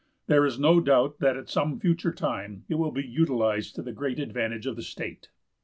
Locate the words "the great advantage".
3.83-4.65